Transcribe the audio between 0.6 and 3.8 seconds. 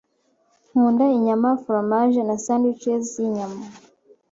Nkunda inyama, foromaje na sandwiches y'inyanya.